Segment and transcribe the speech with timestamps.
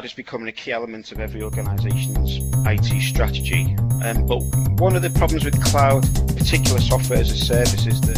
[0.00, 3.76] cloud is becoming a key element of every organisation's IT strategy.
[4.02, 4.40] Um, but
[4.80, 6.02] one of the problems with cloud,
[6.38, 8.16] particular software as a service, is that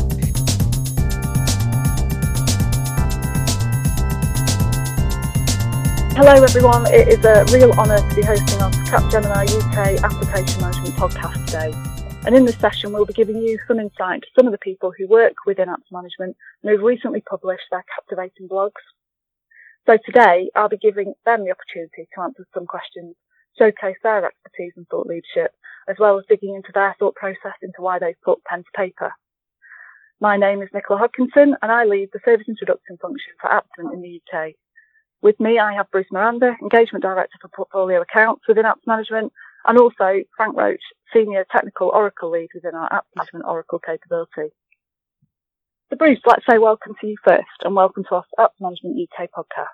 [6.15, 10.95] Hello everyone, it is a real honour to be hosting our Capgemini UK Application Management
[10.95, 11.73] podcast today.
[12.27, 14.93] And in this session, we'll be giving you some insight to some of the people
[14.97, 18.83] who work within apps management and who've recently published their captivating blogs.
[19.87, 23.17] So today I'll be giving them the opportunity to answer some questions,
[23.59, 25.53] showcase their expertise and thought leadership,
[25.89, 29.13] as well as digging into their thought process into why they've put pen to paper.
[30.21, 34.03] My name is Nicola Hodkinson and I lead the service introduction function for Aptment in
[34.03, 34.53] the UK.
[35.21, 39.33] With me, I have Bruce Miranda, Engagement Director for Portfolio Accounts within Apps Management,
[39.67, 44.53] and also Frank Roach, Senior Technical Oracle Lead within our Apps Management Oracle capability.
[45.93, 49.29] So Bruce, let's say welcome to you first and welcome to our Apps Management UK
[49.29, 49.67] podcast.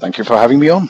[0.00, 0.88] Thank you for having me on.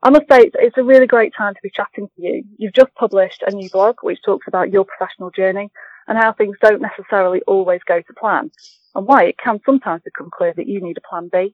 [0.00, 2.44] I must say it's a really great time to be chatting to you.
[2.56, 5.72] You've just published a new blog which talks about your professional journey
[6.06, 8.52] and how things don't necessarily always go to plan
[8.94, 11.52] and why it can sometimes become clear that you need a plan B.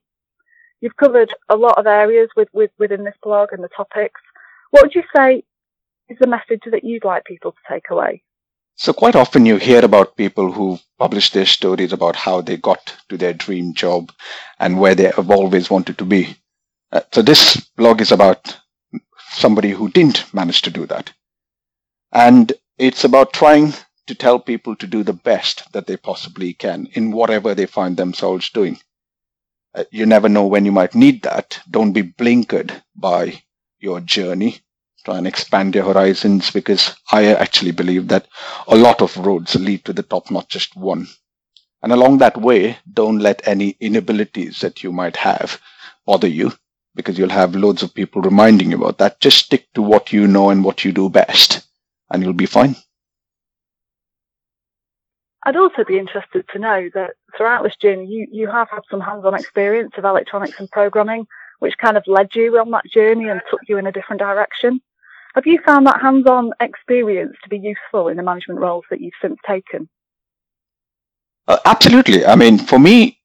[0.83, 4.21] You've covered a lot of areas with, with, within this blog and the topics.
[4.73, 5.43] What would you say
[6.11, 8.25] is the message that you'd like people to take away?
[8.77, 12.95] So quite often you hear about people who publish their stories about how they got
[13.09, 14.13] to their dream job
[14.59, 16.37] and where they have always wanted to be.
[16.93, 18.59] Uh, so this blog is about
[19.31, 21.11] somebody who didn't manage to do that.
[22.13, 23.73] And it's about trying
[24.09, 27.97] to tell people to do the best that they possibly can in whatever they find
[27.97, 28.79] themselves doing.
[29.75, 31.61] Uh, you never know when you might need that.
[31.71, 33.43] Don't be blinkered by
[33.81, 34.61] your journey
[35.07, 38.27] try and expand your horizons because I actually believe that
[38.67, 41.07] a lot of roads lead to the top, not just one.
[41.81, 45.61] And along that way, don't let any inabilities that you might have
[46.05, 46.53] bother you
[46.97, 49.21] because you'll have loads of people reminding you about that.
[49.21, 51.65] Just stick to what you know and what you do best
[52.11, 52.75] and you'll be fine.
[55.45, 59.01] I'd also be interested to know that throughout this journey, you, you have had some
[59.01, 61.29] hands-on experience of electronics and programming,
[61.61, 64.81] which kind of led you on that journey and took you in a different direction.
[65.37, 69.13] Have you found that hands-on experience to be useful in the management roles that you've
[69.21, 69.87] since taken?
[71.47, 72.25] Uh, absolutely.
[72.25, 73.19] I mean, for me,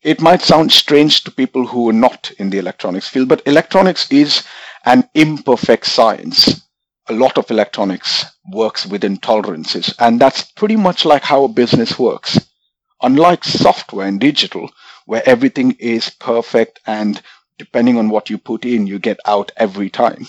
[0.00, 4.10] it might sound strange to people who are not in the electronics field, but electronics
[4.10, 4.44] is
[4.86, 6.62] an imperfect science.
[7.10, 11.98] A lot of electronics works within tolerances, and that's pretty much like how a business
[11.98, 12.38] works.
[13.02, 14.70] Unlike software and digital,
[15.04, 17.20] where everything is perfect and
[17.58, 20.26] depending on what you put in, you get out every time.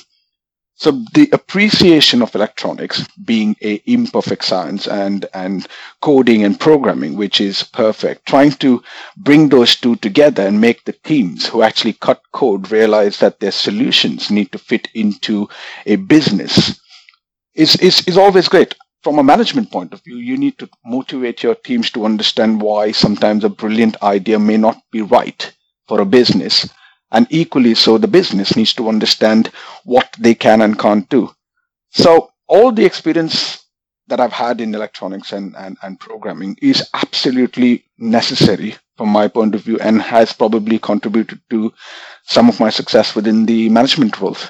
[0.75, 5.67] So the appreciation of electronics being a imperfect science and, and
[6.01, 8.81] coding and programming, which is perfect, trying to
[9.17, 13.51] bring those two together and make the teams who actually cut code realize that their
[13.51, 15.47] solutions need to fit into
[15.85, 16.81] a business
[17.53, 18.75] is, is, is always great.
[19.03, 22.91] From a management point of view, you need to motivate your teams to understand why
[22.91, 25.53] sometimes a brilliant idea may not be right
[25.87, 26.67] for a business
[27.13, 29.51] and equally so, the business needs to understand
[29.85, 31.29] what they can and can't do.
[31.91, 33.63] So all the experience
[34.07, 39.55] that I've had in electronics and, and, and programming is absolutely necessary from my point
[39.55, 41.73] of view and has probably contributed to
[42.23, 44.49] some of my success within the management roles.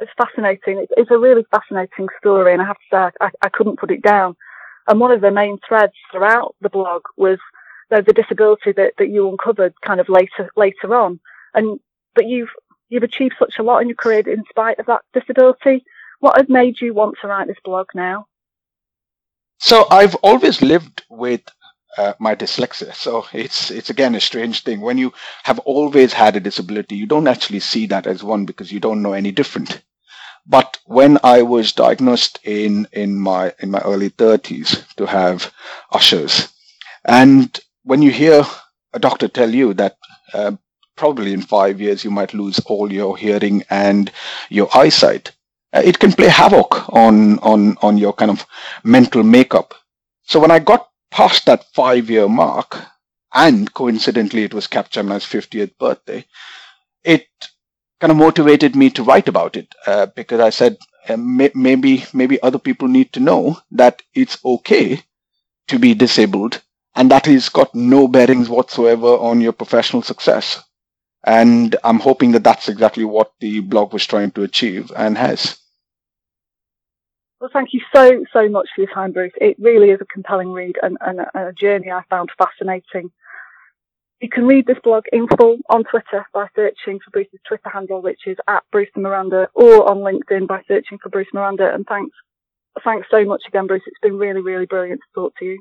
[0.00, 0.86] It's fascinating.
[0.96, 4.02] It's, a really fascinating story, and I have to say, I, I couldn't put it
[4.02, 4.36] down.
[4.88, 7.38] And one of the main threads throughout the blog was
[7.90, 11.20] the, the disability that, that you uncovered kind of later later on.
[11.54, 11.80] And
[12.14, 12.50] but you've
[12.88, 15.84] you've achieved such a lot in your career in spite of that disability.
[16.20, 18.26] What has made you want to write this blog now?
[19.58, 21.42] So I've always lived with
[21.96, 22.94] uh, my dyslexia.
[22.94, 24.80] So it's it's again a strange thing.
[24.80, 25.12] When you
[25.44, 29.02] have always had a disability, you don't actually see that as one because you don't
[29.02, 29.82] know any different.
[30.46, 35.52] But when I was diagnosed in in my in my early 30s to have
[35.90, 36.48] Usher's,
[37.04, 38.44] and when you hear
[38.94, 39.96] a doctor tell you that
[40.34, 40.52] uh,
[40.96, 44.12] probably in five years you might lose all your hearing and
[44.50, 45.32] your eyesight,
[45.72, 48.46] uh, it can play havoc on on on your kind of
[48.84, 49.74] mental makeup.
[50.24, 52.76] So when I got past that five year mark,
[53.34, 56.26] and coincidentally it was Capgemini's 50th birthday,
[57.04, 57.26] it
[58.00, 60.78] kind of motivated me to write about it uh, because I said
[61.08, 65.02] uh, may- maybe maybe other people need to know that it's okay
[65.68, 66.62] to be disabled
[66.96, 70.62] and that has got no bearings whatsoever on your professional success.
[71.24, 75.58] And I'm hoping that that's exactly what the blog was trying to achieve and has.
[77.38, 79.32] Well, thank you so, so much for your time, Bruce.
[79.38, 83.10] It really is a compelling read and, and, a, journey I found fascinating.
[84.22, 88.00] You can read this blog in full on Twitter by searching for Bruce's Twitter handle,
[88.00, 91.74] which is at Bruce Miranda, or on LinkedIn by searching for Bruce Miranda.
[91.74, 92.16] And thanks,
[92.82, 93.82] thanks so much again, Bruce.
[93.84, 95.60] It's been really, really brilliant to talk to you.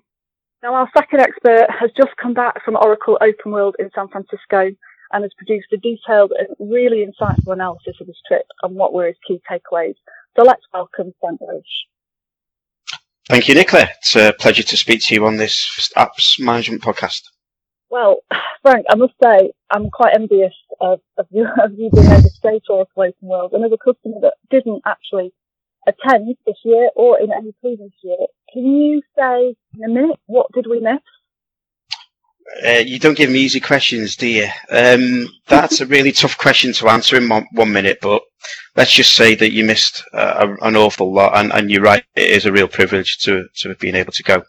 [0.65, 4.75] Now, our second expert has just come back from Oracle Open World in San Francisco
[5.11, 9.05] and has produced a detailed and really insightful analysis of his trip and what were
[9.05, 9.93] his key takeaways.
[10.35, 11.85] So let's welcome Frank Roche.
[13.29, 13.89] Thank you, Nicola.
[13.99, 17.21] It's a pleasure to speak to you on this apps management podcast.
[17.91, 18.21] Well,
[18.63, 22.29] Frank, I must say I'm quite envious of, of, you, of you being able to
[22.29, 23.53] stay to Oracle Open World.
[23.53, 25.31] And as a customer that didn't actually
[25.87, 28.17] attend this year or in any previous year,
[28.51, 30.99] can you say in a minute what did we miss?
[32.63, 34.47] Uh, you don't give me easy questions, do you?
[34.69, 38.21] Um, that's a really tough question to answer in one, one, minute, but
[38.75, 42.29] let's just say that you missed uh, an awful lot, and, and, you're right, it
[42.29, 44.35] is a real privilege to, to have been able to go.
[44.35, 44.43] I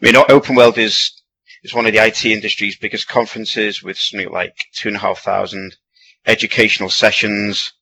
[0.00, 1.12] mean, Open World is,
[1.62, 5.18] is one of the IT industry's biggest conferences with something like two and a half
[5.18, 5.76] thousand
[6.26, 7.72] educational sessions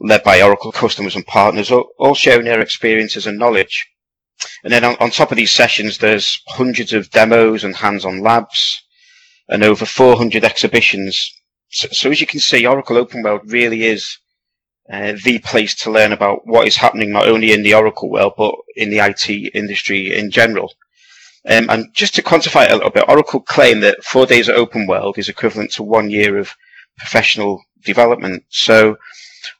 [0.00, 3.86] led by Oracle customers and partners, all, all sharing their experiences and knowledge.
[4.64, 8.82] And then on, on top of these sessions, there's hundreds of demos and hands-on labs,
[9.48, 11.30] and over 400 exhibitions.
[11.68, 14.16] So, so as you can see, Oracle Open World really is
[14.90, 18.32] uh, the place to learn about what is happening not only in the Oracle world,
[18.36, 20.72] but in the IT industry in general.
[21.48, 24.56] Um, and just to quantify it a little bit, Oracle claim that four days at
[24.56, 26.54] Open World is equivalent to one year of
[26.98, 28.44] professional development.
[28.48, 28.96] So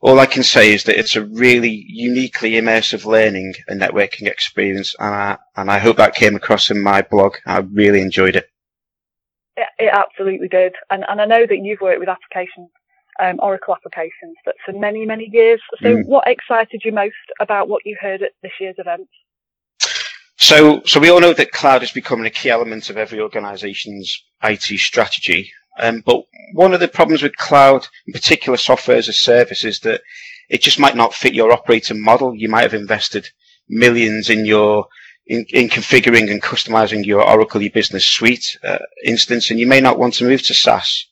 [0.01, 4.95] all I can say is that it's a really uniquely immersive learning and networking experience.
[4.99, 7.37] And I, and I hope that came across in my blog.
[7.47, 8.49] I really enjoyed it.
[9.57, 10.75] It, it absolutely did.
[10.91, 12.71] And, and I know that you've worked with applications,
[13.23, 15.61] um, Oracle applications, but for many, many years.
[15.83, 16.07] So mm.
[16.07, 19.09] what excited you most about what you heard at this year's event?
[20.37, 24.25] So, so we all know that cloud is becoming a key element of every organization's
[24.43, 25.53] IT strategy.
[25.81, 26.23] Um, but
[26.53, 30.03] one of the problems with cloud, in particular software as a service, is that
[30.49, 32.35] it just might not fit your operating model.
[32.35, 33.29] You might have invested
[33.69, 34.87] millions in your
[35.27, 39.99] in, in configuring and customizing your Oracle e-business suite uh, instance, and you may not
[39.99, 41.07] want to move to SaaS.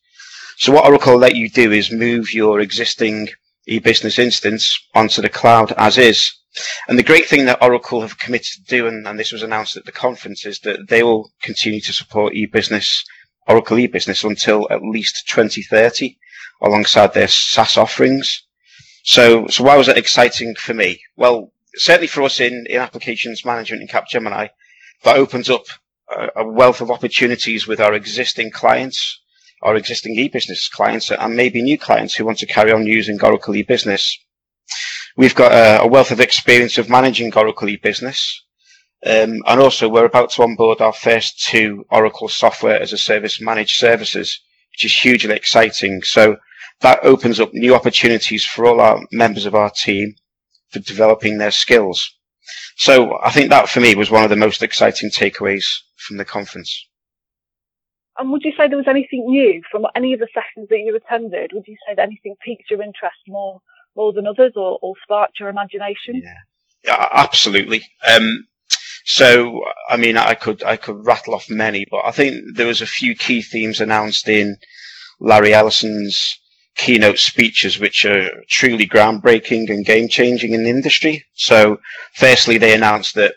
[0.56, 3.28] So what Oracle let you do is move your existing
[3.68, 6.32] e-business instance onto the cloud as is.
[6.88, 9.76] And the great thing that Oracle have committed to do, and, and this was announced
[9.76, 13.04] at the conference, is that they will continue to support e-business,
[13.48, 16.18] Oracle e-business until at least 2030
[16.62, 18.44] alongside their SaaS offerings.
[19.04, 21.00] So, so why was that exciting for me?
[21.16, 24.50] Well, certainly for us in, in applications management in Capgemini,
[25.04, 25.64] that opens up
[26.10, 29.20] a, a wealth of opportunities with our existing clients,
[29.62, 33.56] our existing e-business clients, and maybe new clients who want to carry on using Oracle
[33.56, 34.18] e-business.
[35.16, 38.44] We've got a, a wealth of experience of managing Oracle e-business.
[39.06, 43.40] Um, and also we're about to onboard our first two Oracle software as a service
[43.40, 44.40] managed services,
[44.72, 46.02] which is hugely exciting.
[46.02, 46.36] So
[46.80, 50.14] that opens up new opportunities for all our members of our team
[50.70, 52.16] for developing their skills.
[52.76, 55.64] So I think that for me was one of the most exciting takeaways
[55.96, 56.86] from the conference.
[58.18, 60.96] And would you say there was anything new from any of the sessions that you
[60.96, 61.52] attended?
[61.52, 63.60] Would you say that anything piqued your interest more
[63.96, 66.22] more than others, or, or sparked your imagination?
[66.22, 66.34] Yeah,
[66.84, 67.82] yeah absolutely.
[68.08, 68.46] Um,
[69.10, 72.82] so, I mean, I could I could rattle off many, but I think there was
[72.82, 74.58] a few key themes announced in
[75.18, 76.38] Larry Ellison's
[76.76, 81.24] keynote speeches which are truly groundbreaking and game changing in the industry.
[81.32, 81.78] So,
[82.16, 83.36] firstly, they announced that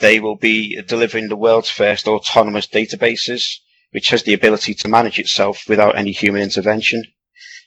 [0.00, 3.56] they will be delivering the world's first autonomous databases,
[3.92, 7.02] which has the ability to manage itself without any human intervention.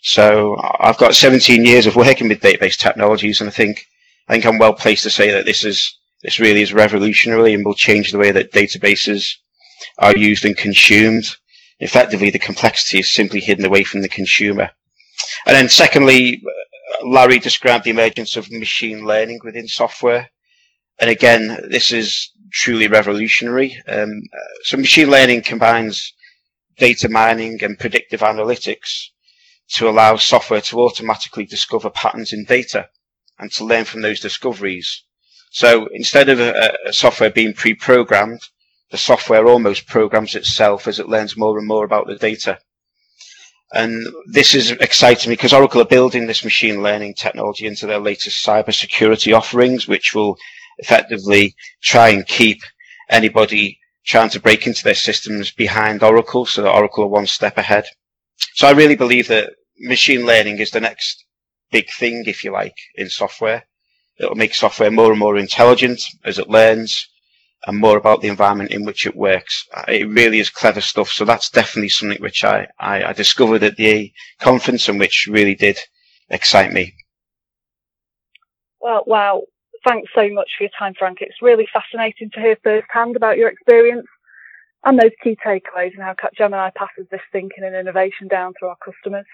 [0.04, 3.88] So I've got 17 years of working with database technologies, and I think
[4.28, 7.66] I think I'm well placed to say that this is this really is revolutionary and
[7.66, 9.36] will change the way that databases
[9.98, 11.26] are used and consumed.
[11.80, 14.70] Effectively, the complexity is simply hidden away from the consumer.
[15.46, 16.42] And then secondly,
[17.04, 20.30] Larry described the emergence of machine learning within software.
[21.00, 23.78] And again, this is truly revolutionary.
[23.88, 24.22] Um,
[24.64, 26.14] so machine learning combines
[26.78, 29.08] data mining and predictive analytics
[29.70, 32.90] to allow software to automatically discover patterns in data
[33.40, 35.04] and to learn from those discoveries.
[35.54, 38.42] So instead of a, a software being pre-programmed,
[38.90, 42.58] the software almost programs itself as it learns more and more about the data.
[43.72, 48.44] And this is exciting because Oracle are building this machine learning technology into their latest
[48.44, 50.38] cybersecurity offerings, which will
[50.80, 52.62] effectively try and keep
[53.10, 57.60] anybody trying to break into their systems behind Oracle so that Oracle are one step
[57.60, 57.86] ahead.
[58.56, 61.26] So I really believe that machine learning is the next
[61.72, 63.66] big thing, if you like, in software.
[64.20, 67.10] It'll make software more and more intelligent as it learns
[67.66, 69.66] and more about the environment in which it works.
[69.74, 71.10] Uh, it really is clever stuff.
[71.10, 75.56] So that's definitely something which I, I, I discovered at the conference and which really
[75.56, 75.80] did
[76.30, 76.94] excite me.
[78.80, 79.44] Well, wow.
[79.88, 81.20] Thanks so much for your time, Frank.
[81.22, 84.08] It's really fascinating to hear firsthand about your experience
[84.86, 88.78] and those key takeaways and how Capgemini passes this thinking and innovation down to our
[88.84, 89.26] customers.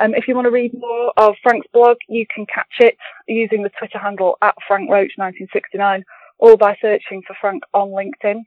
[0.00, 2.96] Um, if you want to read more of Frank's blog, you can catch it
[3.28, 6.02] using the Twitter handle at FrankRoach1969
[6.38, 8.40] or by searching for Frank on LinkedIn.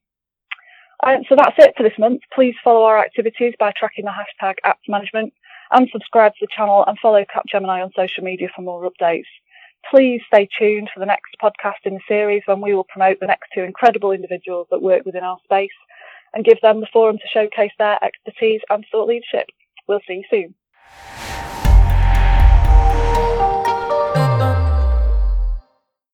[1.05, 2.21] Um, so that's it for this month.
[2.33, 5.33] Please follow our activities by tracking the hashtag apps management
[5.71, 9.29] and subscribe to the channel and follow Capgemini on social media for more updates.
[9.91, 13.27] Please stay tuned for the next podcast in the series when we will promote the
[13.27, 15.69] next two incredible individuals that work within our space
[16.33, 19.47] and give them the forum to showcase their expertise and thought leadership.
[19.87, 21.32] We'll see you soon.